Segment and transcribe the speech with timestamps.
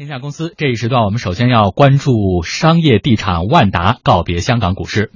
[0.00, 5.12] 天下公司这一时段，我们首先要关注商业地产万达告别香港股市。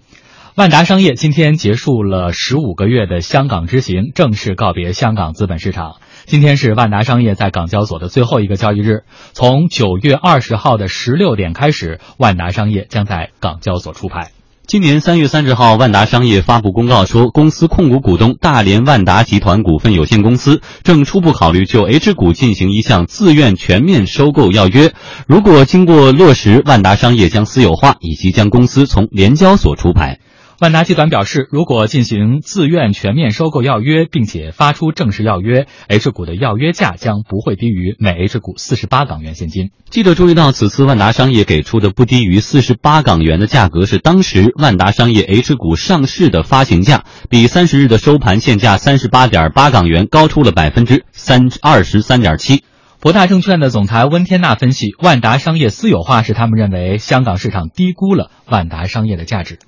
[0.57, 6.03] 万达商业今天结束了十五个月的香港之行，正式告别香港资本市场。
[6.27, 14.33] 今天是万达商业在港交所的最后一个交易日，从九月二十号的十六点开始，万达商业将在港交所出牌。
[14.67, 24.95] 今年三月三十号，万达商业发布公告说，公司控股股东大连万达集团股份有限公司正初步考虑就 H 股进行一项自愿全面收购要约。
[25.27, 30.21] 如果经过落实，万达商业将私有化，以及将公司从联交所出牌。
[30.61, 39.71] 万达集团表示，如果进行自愿全面收购要约，并且发出正式要约，H 股的要约价将不会低于每 H 股四十八港元现金。
[39.91, 52.63] 记者注意到，此次万达商业给出的不低于四十八港元的价格，是当时万达商业 H 股上市的发行价，比三十日的收盘现价三十八点八港元高出了百分之三二十三点七。
[53.01, 59.59] 博大证券的总裁温天纳分析，万达商业私有化是他们认为香港市场低估了万达商业的价值。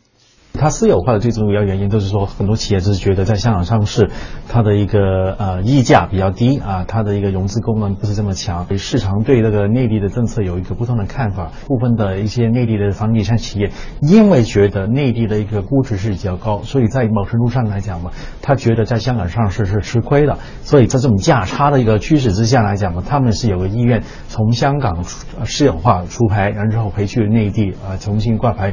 [0.57, 4.11] 它私有化的最主要原因都是说，很多企业就是觉得在香港上市，
[4.49, 8.67] 它的一个呃溢价比较低啊，它的一个融资功能不是这么强。
[8.79, 18.11] 市场对这个内地的政策有一个不同的看法，部分的一些内地的房地产企业，因为觉得内地的一个估值是比较高，所以在某程度上来讲嘛，
[18.43, 20.39] 他觉得在香港上市是吃亏的。
[20.63, 28.73] 所以在这种价差的一个趋势之下来讲嘛，他们是有个意愿从香港私有化出牌，然后回去内地啊重新挂牌。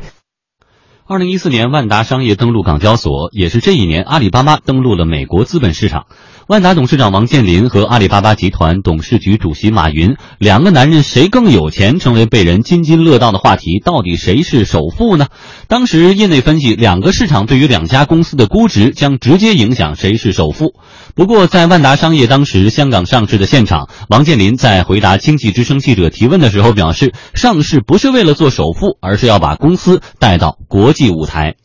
[1.06, 6.06] 二零一四年，万达商业登陆港交所，也是这一年，阿里巴巴登陆了美国资本市场。
[6.48, 13.80] 万达董事长王健林和阿里巴巴集团董事局主席马云两个男人谁更有钱，成为被人津津乐道的话题。
[13.80, 15.28] 到底谁是首富呢？
[15.70, 20.74] 当时业内分析，两个市场对于两家公司的估值将直接影响谁是首富。
[21.16, 31.56] 不过，在万达商业当时香港上市的现场，王健林在回答经济之声记者提问的时候表示，上市不是为了做首富，而是要把公司带到国际舞台。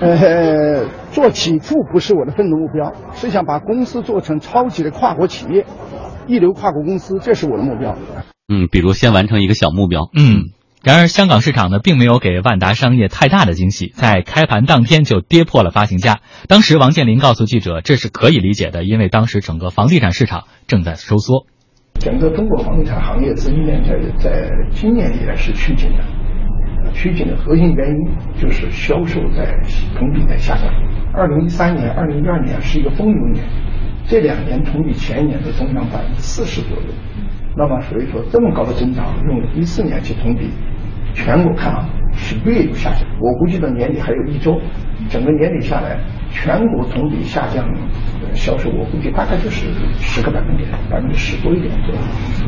[0.00, 5.66] 呃，做起富不是我的奋斗目标，是想把公司做成超级的跨国企业，
[6.28, 7.96] 一流跨国公司，这是我的目标。
[8.46, 10.08] 嗯，比如先完成一个小目标。
[10.14, 10.50] 嗯，
[10.84, 16.20] 然而香港市场呢，并没有给万达商业太大的惊喜，在开盘当天就跌破了发行价。
[16.46, 21.46] 当时王健林告诉记者，这是可以理解的，因为当时整个房地产市场正在收缩，
[21.98, 26.04] 整个中国房地产行业资金链在在今年以来是趋紧的。
[26.98, 27.96] 趋紧的核心原因
[28.40, 29.56] 就是销售在
[29.96, 30.64] 同比在下降。
[31.14, 33.44] 二零一三年、二零一二年是一个风牛年，
[34.04, 36.88] 这两年同比前一年都增长百分之四十左右。
[37.56, 40.50] 那么所以说这么高的增长，用一四年去同比，
[41.14, 43.08] 全国看啊是略有下降。
[43.20, 44.60] 我估计到年底还有一周，
[45.08, 46.00] 整个年底下来，
[46.30, 47.64] 全国同比下降
[48.32, 49.68] 销售，我估计大概就是
[50.00, 52.47] 十个百分点，百分之十多一点左右。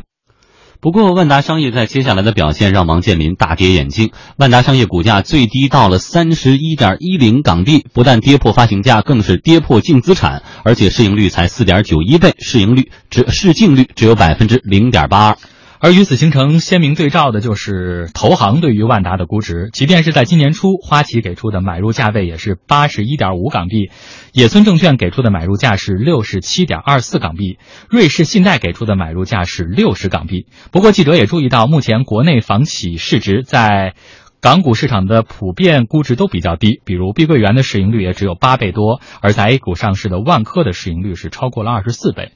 [0.82, 4.12] 不过，万达商业在接下来的表现让王健林大跌眼镜。
[4.38, 15.36] 万达商业股价最低到了三十一点一零港币，不但跌破发行价，更是跌破净资产，而且市盈率才四点九一倍，市盈率只市净率只有百分之零点八二。
[15.82, 23.90] 而与此形成鲜明对照的就是投行对于万达的估值，即便是在今年初，花旗给出的买入价位也是八十一点五港币，
[24.34, 27.58] 野村证券给出的买入价是六十七点二四港币，
[27.88, 30.44] 瑞士信贷给出的买入价是六十港币。
[30.70, 33.94] 不过，记者也注意到，目前国内房企市值在
[34.42, 42.32] 港股市场的普遍估值都比较低，比如碧桂园的市盈率也只有八倍多，而在 A 股上市的万科的市盈率是超过了二十四倍。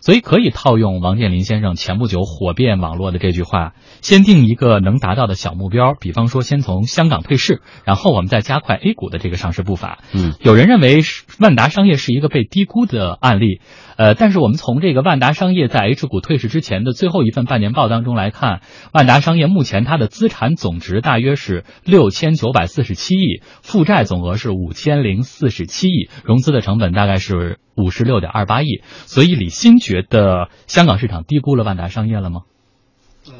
[0.00, 9.98] 所以可以套用王健林先生前不久火遍网络的这句话：先定一个能达到的小目标，比方说先从香港退市，然后我们再加快 A 股的这个上市步伐。
[10.12, 11.00] 嗯，有人认为
[11.38, 13.60] 万达商业是一个被低估的案例，
[13.96, 18.60] 呃，但是我们从这个万达商业在 H 股退市之前的最后一份半年报当中来看，
[18.92, 27.58] 万达商业目前它的资产总值大约是六千九百四十七亿，负债总额是五千零四十七亿，融资的成本大概是。
[27.80, 32.42] 五十六点二八亿，所以李新觉得香港市场低估了万达商业了吗？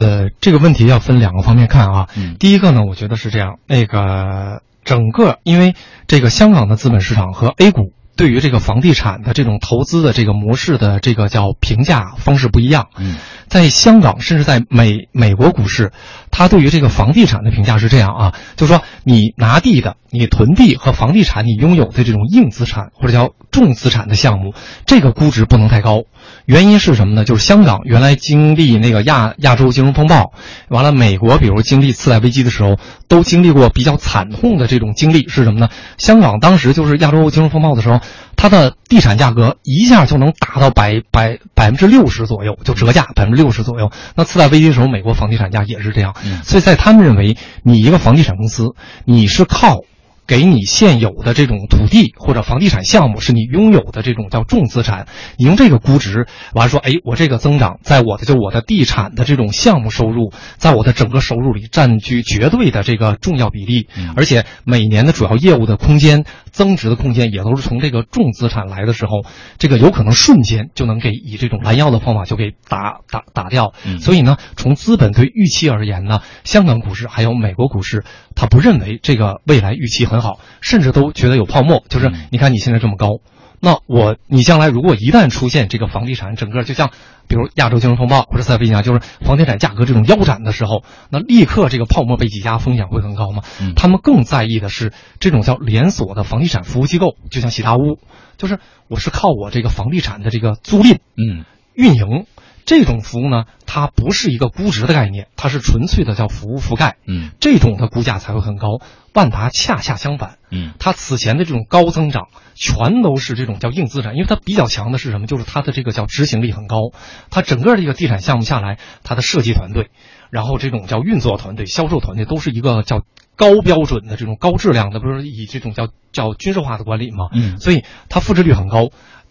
[0.00, 2.08] 呃，这个问题要分两个方面看啊。
[2.16, 5.74] 嗯，第一个呢，我觉得是这样，那个整个因为
[6.06, 12.88] 这个香港的资本市场和 A 股对于这个房地产的这种投资的这个模式的这个叫评价方式不一样。
[12.98, 13.16] 嗯，
[13.46, 15.92] 在香港甚至在美美国股市，
[16.30, 23.30] 它对于这个房地产的评价是这样啊，就是说你拿地的、你囤地和房地产你拥有的这种硬资产或者叫。
[23.50, 24.52] 重资产的项目，
[24.84, 26.02] 这个估值不能太高。
[26.44, 27.24] 原因是什么呢？
[27.24, 30.32] 就是香港原来经历那个亚亚洲金融风暴，
[30.68, 32.76] 完了美国比如经历次贷危机的时候，
[33.08, 35.68] 都经历过比较惨痛的这种经历是什么呢？
[35.96, 38.00] 香港当时就是亚洲金融风暴的时候，
[38.36, 43.90] 它的地产价格一下就能达到百百百分之六十左右，就折价百分之六十左右。
[44.14, 46.14] 那次贷危机的时候，美国房地产价也是这样。
[46.44, 48.74] 所以在他们认为，你一个房地产公司，
[49.04, 49.80] 你是靠。
[50.28, 55.08] 给你现有的这种土地或者房地产项目是你拥有的这种叫重资产，
[55.38, 66.24] 你用这个估值，完了说，哎，我这个增长在我的就我的地产的这种项目收入，在我的整个收入里占据绝对的这个重要比例，而且每年的主要业务的空间
[66.58, 69.24] 增值的空间也都是从这个重资产来的时候，
[69.56, 73.72] 这个有可能瞬间就能给以这种拦腰的方法就给打打打掉。
[74.00, 80.18] 所以呢，从资本对预期而言呢，香港股市还有美国股市，他不认为这个未来预期很。
[80.18, 81.84] 好，甚至都觉得有泡沫。
[81.88, 83.20] 就是你看你现在这么高，
[83.60, 86.90] 那我你将来如果一旦出现这个房地产整个就像，
[87.26, 93.42] 比如亚洲金融风暴或者再飞讲，就是房地产价格这种腰斩的时候，那立刻这个泡沫被挤压，风险会很高吗？
[93.76, 97.98] 他们更在意的是这种叫连锁的房地产服务机构，就像喜达屋，
[98.36, 98.58] 就是
[98.88, 101.44] 我是靠我这个房地产的这个租赁，嗯，
[101.74, 102.26] 运营。
[102.68, 106.98] 这种服务呢，它不是一个估值的概念，它是纯粹的叫服务覆盖。
[107.06, 108.78] 嗯，这种的估价才会很高。
[109.14, 115.26] 万达恰恰相反，嗯，它此前的这种高增长，全都是这种叫硬资产，因为它比较强的是什么？
[115.26, 116.92] 就是它的这个叫执行力很高。
[117.30, 119.88] 它整个这个地产项目下来，它的设计团队，
[120.28, 123.00] 然后这种叫运作团队、销售团队，都是一个叫
[123.34, 127.28] 高标准的这种高质量的，不是以这种叫叫军事化的管理嘛？
[127.32, 128.90] 嗯，所以它复制率很高。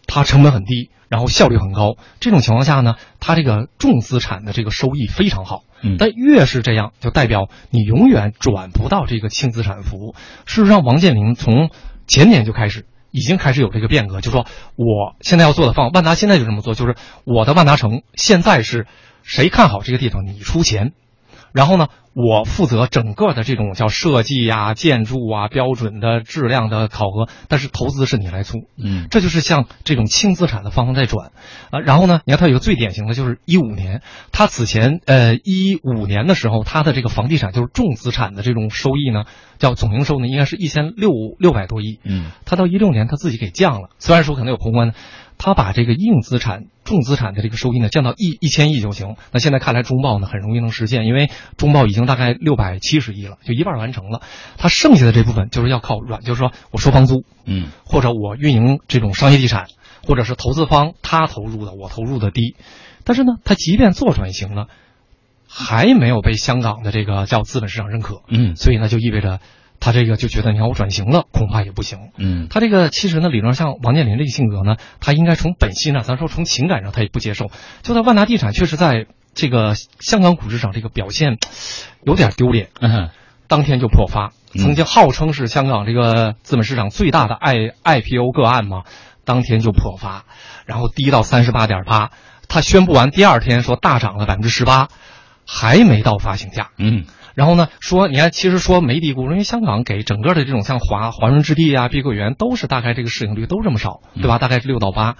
[0.09, 1.97] 它成本很低，然后效率很高。
[2.19, 5.63] 这种情况下呢，它这个重资产的这个收益非常好。
[5.81, 10.15] 嗯，但越是这样，就代表你永远转不到这个轻资产服务。
[10.45, 11.69] 事实上，王健林从
[12.07, 14.45] 前年就开始，已经开始有这个变革，就说
[14.75, 16.95] 我现在要做的方，万达现在就这么做，就是
[17.25, 18.87] 我的万达城现在是
[19.23, 20.93] 谁看好这个地方，你出钱。
[21.53, 31.31] 然后呢，我负责整个的这种叫设计呀、建筑啊、标准的质量的考核，但是投资是你来出，嗯，这就是像这种轻资产的方向在转，
[31.71, 34.01] 啊，然后呢，你看它有个最典型的就是一五年，
[34.31, 39.23] 它此前呃一五年的时候，它的这个房地产就是重资产的这种收益呢，
[39.57, 44.93] 叫总营收呢，应该是一千六六百多亿，嗯，它到一六年它自己给降了，虽然说可能有宏观。
[45.37, 49.15] 他把这个硬资产、重资产的这个收益呢降到一一千亿就行。
[49.31, 54.21] 那现在看来，中报呢很容易能实现，因为中报已经大概六百七十亿了，就一半完成了。
[54.57, 59.67] 他剩下的这部分就是要靠软，就是说我收房租，嗯，或者我运营这种商业地产，
[60.05, 62.55] 或者是投资方他投入的，我投入的低。
[63.03, 64.67] 但是呢，他即便做转型了，
[65.47, 69.39] 还没有被香港的这个叫资本市场认可，嗯，所以呢，就意味着。
[69.79, 72.11] 他这个就觉得，你看我转型了，恐怕也不行。
[72.17, 77.51] 嗯，他这个其实呢，理论上像王健林这个性格呢，他应该从本心呢，咱说从情感上他也不接受。
[77.83, 81.37] 就在万达地产确实在这个香港股市上这个表现
[82.03, 83.09] 有点丢脸，嗯，
[83.47, 84.31] 当天就破发。
[84.57, 88.83] 曾经号称是香港这个资本市场最大的 I IPO 个案嘛，
[89.25, 90.25] 当天就破发，
[90.65, 92.11] 然后低到三十八点八。
[92.47, 94.87] 他宣布完第二天说大涨了百分之十八，
[95.45, 96.71] 还没到发行价。
[96.77, 97.05] 嗯。
[97.37, 104.39] 然后呢，说你看，其实说没低估，因为香港给整个的这种像华华润置地啊、碧桂园都是大概这个市盈率都这么少，对吧？
[104.39, 105.17] 大概是六到八。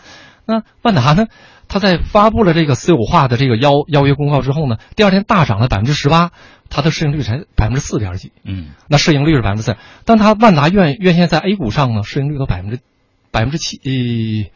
[0.47, 1.27] 那万达呢？
[1.67, 6.31] 他在发布了这个私有化的这个邀邀约公告之后呢，第二天大涨了百分之十八，
[6.71, 8.31] 它的市盈率才百分之四点几。
[8.43, 12.79] 嗯，那市盈率是百分之四，但它万达院院线在 A 股上呢，市盈率都百分之
[13.29, 14.49] 百分之七。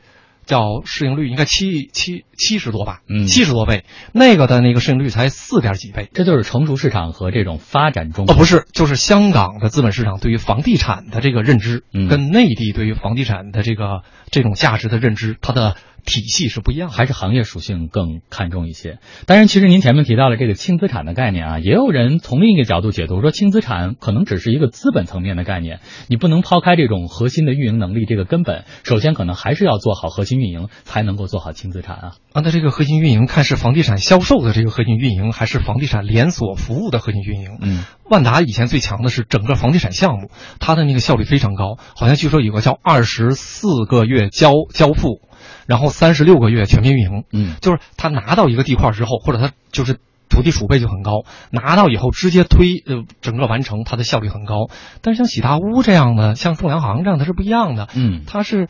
[0.52, 15.76] 叫市盈率应该七七七十多吧，嗯，七十多倍，那个的那个市盈率才四点几倍，这就是成熟市场和这种发展中哦，不是，就是香港的资本市场对于房地产的这个认知，跟内地对于房地产的这个这种价值的认知，它的。
[16.04, 19.00] 体系是不一样，还是行业属性更看重一些？
[19.26, 28.66] 当然，其实您前面提到了这个轻资产的概念啊，也有人从另一个角度解读，说轻资产可能只是一个资本层面的概念，你不能抛开这种核心的运营能力这个根本。
[28.84, 32.12] 首先，可能还是要做好核心运营，才能够做好轻资产啊。
[32.34, 37.58] 啊，那这个核心运营看是房地产销售的这个核心运营，还是房地产连锁服务的核心运营？
[37.62, 40.30] 嗯，万达以前最强的是整个房地产项目，
[40.60, 45.22] 它的那个效率非常高，好像据说有个叫二十四个月交交付。
[45.68, 54.70] 然后三十六个月全面运营，嗯，就是他拿到一个地块之后，或者他就是土地储备就很高，拿到以后直接推呃整个完成，它的效率很高。
[55.02, 58.68] 但是像喜大屋这样的，像众粮行这样，它是不一样的，嗯，它是，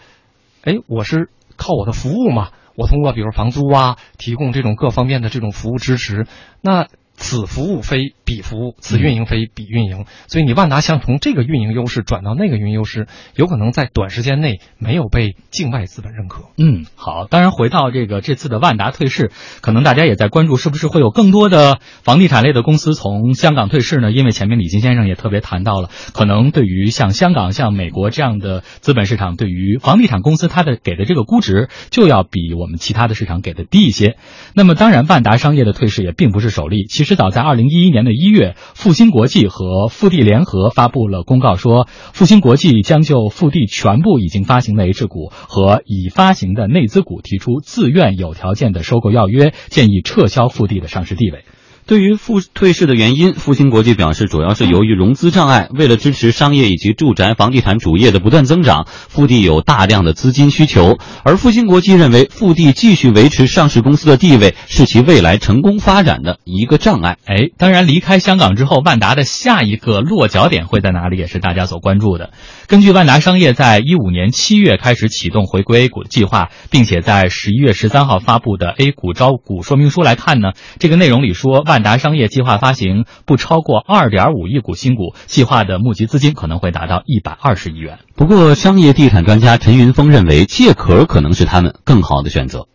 [0.64, 6.26] 哎，我是靠我的服务嘛，我通过比如房租啊，提供这种各方面的这种服务支持，
[6.62, 6.88] 那。
[7.22, 16.46] 此服务非彼服务，此运营非彼运营，所以你万达想从这个运营优势转到那个运营优势，有可能在短时间内没有被境外资本认可。
[16.58, 17.28] 嗯，好。
[17.30, 24.12] 当然，回到这个这次的万达退市，可能大家也在关注，是不是会有更多的房地产类的公司从香港退市呢？
[24.12, 34.18] 因为前面李金先生也特别谈到了，可能对于像香港、像美国这样的资本市场，对于房地产公司它的给的这个估值就要比我们其他的市场给的低一些。
[34.56, 36.86] 那么，当然，万达商业的退市也并不是首例。
[36.90, 51.44] 其实早在二零一一年的一月，复兴国际和复地联合发布了公告，说复兴国际将就复地全部已经发行的 H 股和已发行的内资股提出自愿有条件的收购要约，建议撤销复地的上市地位。
[51.88, 55.68] 对于复退市的原因，复兴国际表示，主要是由于融资障碍。
[55.74, 60.98] 为了支持商业以及住宅房地产主业的不断增长，复地有大量的资金需求。
[61.24, 67.18] 而复兴国际认为，复地继续维持上市公司的地位是其未来成功发展的一个障碍。
[67.26, 72.32] 哎，当然，离开香港之后，万达的下一个落脚点会在哪里，也是大家所关注的。
[72.72, 81.84] 根据万达商业在一五年七月开始启动回归 A 股的计划，并且在十一月十三号发布的 A 股招股说明书来看呢，这个内容里说万。
[81.84, 88.00] 达商业计划发行不超过二点五亿股新股，计划的募集资金可能会达到一百二十亿元。
[88.16, 92.68] 不过，商业地产专家陈云峰认为，借壳可能是他们更好的选择。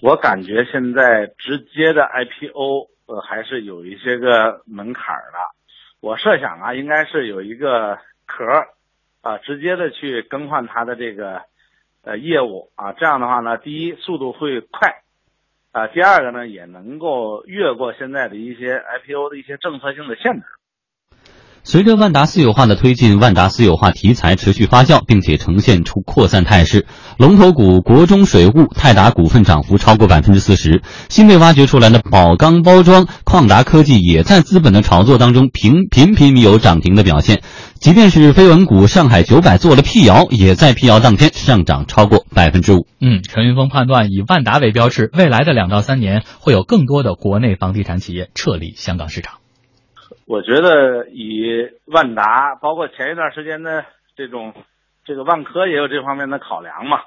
[0.00, 5.38] 我感觉现在直接的 IPO，呃，还是有一些个门槛的。
[6.00, 8.42] 我设想啊，应该是有一个壳，
[9.26, 11.42] 啊，直接的去更换它的这个
[12.04, 15.02] 呃业务啊，这样的话呢，第一速度会快。
[15.72, 20.46] 啊，第二个呢，也能够越过现在的一些 IPO 的一些政策性的限制。
[21.68, 26.86] 随着万达私有化的推进，万达私有化题材持续发酵，并且呈现出扩散态势。
[27.18, 37.42] 龙头股国中水务、泰达股份涨幅超过百分之四十，新被挖掘出来的宝钢包装、旷达科技也在资本的炒作当中频频频有涨停的表现。
[37.80, 42.86] 即便是飞文股上海九百做了辟谣，也在辟谣当天上涨超过百分之五。
[43.00, 49.38] 嗯，陈云峰判断，以万达为标志，未来的两到三年会有更多的国内房地产企业撤离香港市场。
[50.26, 53.84] 我觉得以万达，包括前一段时间的
[54.16, 54.52] 这种
[55.04, 57.00] 这个万科也有这方面的考量嘛。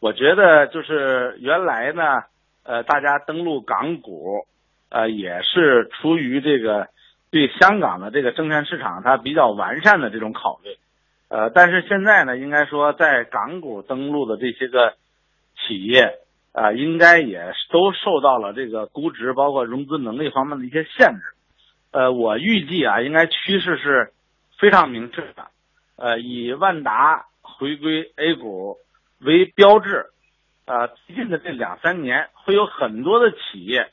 [0.00, 2.24] 我觉得就是原来呢，
[2.64, 4.46] 呃，大家登陆港股，
[4.90, 6.88] 呃，也是出于这个。
[7.32, 10.70] 对香港的这个证券市场，它比较完善的这种考虑，
[11.28, 14.94] 呃，但是现在呢，应该说在港股登陆的这些个
[15.54, 16.18] 企业，
[16.52, 21.22] 啊，应该也都受到了这个估值包括融资能力方面的一些限制，
[21.92, 24.12] 呃，我预计啊，应该趋势是
[24.58, 25.48] 非常明确的，
[25.96, 28.76] 呃，以万达回归 A 股
[29.18, 30.06] 为标志，
[30.66, 33.90] 呃，最近的这两三年会有很多的企业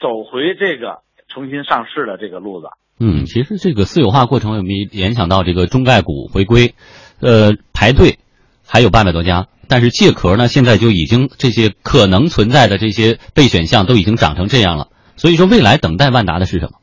[0.00, 1.04] 走回这个。
[1.28, 2.68] 重新上市的这个路子，
[3.00, 6.76] 嗯，其实这个私有化过程有没有联想到这个中概股回归？
[7.20, 8.20] 呃，排队
[8.64, 14.88] 还有八百多家，但是借壳呢，现在就已经这些可能存在的这些备选项都已经涨成这样了。
[15.16, 16.78] 所以说，未来等待万达的是什么？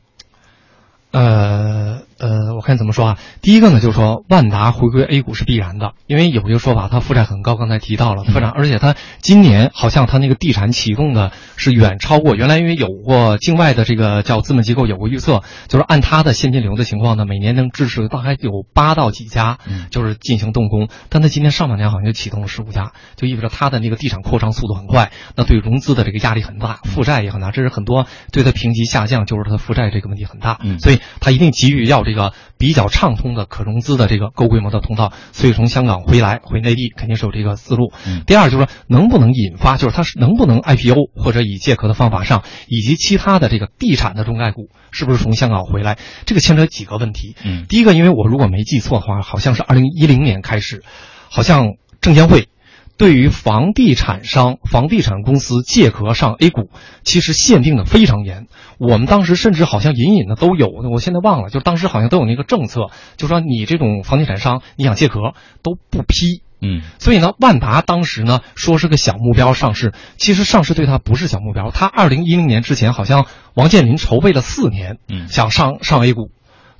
[1.14, 2.04] 呃。
[2.24, 3.18] 呃，我看怎么说啊？
[3.42, 19.58] 第一个呢，就是说万达回归 A 股是必然的，因为有一个说法，它负债很高，刚才提到了负债，而且它今年好像它那个地产启动的是远超过原来，因为有过境外的这个叫资本机构有过预测，就是按它的现金流的情况呢，每年能支持大概有八到几家，
[19.90, 32.04] 就是进行动工，但它今年上半年好像就启动了十五家，就意味着它的那个地产扩张速度很快，那对融资的这个压力很大，负债也很大，这是很多对它评级下降，就是它的负债这个问题很大，所以它一定急于要。
[32.04, 37.92] 这个比较畅通的可融资的这个高规模的通道，所以从香港回来回内地肯定是有这个思路。
[38.26, 47.36] 第二就是说，能不能引发，就是它是能不能 IPO 或者以借壳的方法上，以及其他的这个地产的中概股是不是从香港回来，这个牵扯几个问题。
[47.44, 50.82] 嗯，第一个，因为我如果没记错的话，好像是二零一零年开始，
[51.28, 52.48] 好像证监会。
[52.96, 56.70] 对于房地产商、房地产公司借壳上 A 股，
[57.02, 58.46] 其实限定的非常严。
[58.78, 66.42] 我们当时甚至好像隐隐的都有，我现在忘了，就当时好像都有那个政策，就说你这种房地产商你想借壳都不批。
[66.60, 71.70] 嗯，所以呢，万达当时呢说是个小目标上市，其实上市对它不是小目标。
[71.72, 76.30] 它二零一零年之前好像王健林筹备了四年，嗯，想上上 A 股，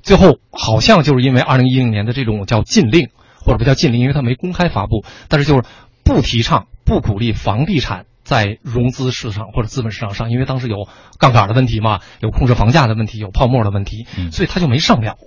[0.01, 5.63] 最后好像就是因为二零一零年的这种叫禁令，或者不叫禁令，因为它没公开发布，但是就是。
[6.05, 10.87] 不提倡、不鼓励房地产在融资市场或者资本市场上，因为当时有
[11.19, 15.17] 杠杆的问题嘛，有控制房价的问题，有泡沫的问题，所以他就没上了，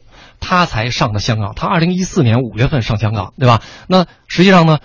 [0.41, 1.53] 他才上的香港。
[1.55, 3.61] 他二零一四年五月份上香港，对吧？
[3.89, 4.79] 那实际上呢，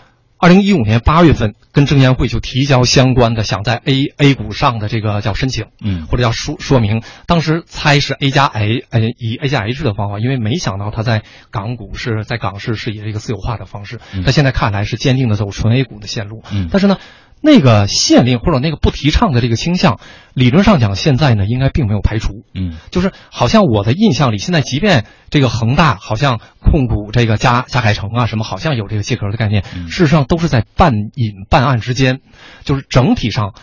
[0.43, 6.05] 二零一五年八月份跟证监会就提交相关的想在 A A 股上的这个叫申请，嗯。
[6.07, 14.23] 或者叫说说明，当时猜是 A 加 A，呃，以 A 加 H 的方法，因为没想到它在港股是在港市是以这个私有化的方式，嗯。
[14.25, 16.67] 但现在看来是坚定的走纯 A 股的线路，嗯。
[16.69, 16.97] 但是呢。
[17.43, 19.99] 那个限令或者那个不提倡的这个倾向，
[20.33, 22.45] 理论上讲，现在呢应该并没有排除。
[22.55, 32.21] 嗯就是好像我的印象里，现在即便这个恒大好像控股这个嘉嘉凯城啊什么，好像有这个借壳的概念，嗯事实上都是在半隐半暗之间，
[32.63, 33.53] 就是整体上。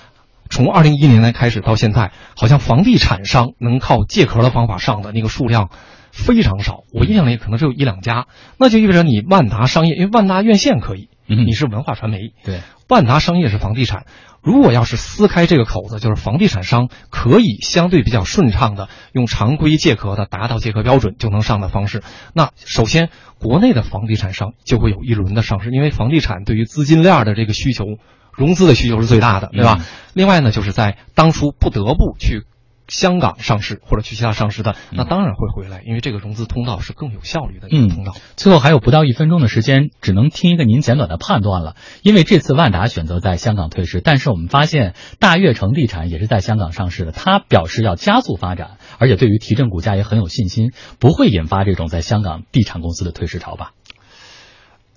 [0.52, 5.70] 从二零一一年开始到现在，好像房地产商能靠借壳的方法上的那个数量
[6.10, 8.26] 非常少，我印象里可能只有一两家。
[8.58, 11.46] 那就意味着你万达商业，因为万达院线可以，嗯。
[11.46, 14.04] 你是文化传媒，对，万达商业是房地产。
[14.42, 27.84] 如果要是撕开这个口子，就是房地产商可以相对比较顺畅的用常规借壳的达到借壳标准就能上的方式，那首先国内的房地产商就会有一轮的上市，因为房地产对于资金链的这个需求，
[28.32, 29.76] 融资的需求是最大的，对吧？
[29.78, 29.84] 嗯。
[30.14, 32.44] 另外呢，就是在当初不得不去
[32.90, 38.12] 香港上市或者去其他上市的，那当然会回来，因为这个融资通道是更有效率的一个通道。
[38.36, 41.76] 最后还有不到一分钟的时间，只能听一个您简短的判断了。
[42.02, 53.72] 因为这次万达选择在香港退市，但是我们发现大悦城地产也是在香港上市的，他表示要加速发展，而且对于提振股价也很有信心，不会引发这种在香港地产公司的退市潮吧？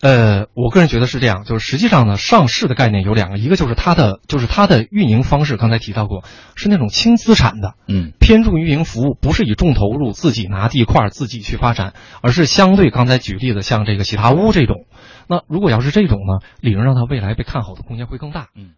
[0.03, 14.85] 呃，我个人觉得是这样，就是实际上呢，上市的概念有两个，一个就是它的就是它的运营方式，刚才提到过，是那种轻资产的，嗯偏重于运营服务，不是以重投入自己拿地块儿自己去发展，而是相对刚才举例的像这个喜茶屋这种。
[15.29, 18.47] 那如果要是这种呢，理论上它未来被看好的空间会更大。
[18.57, 18.73] 嗯。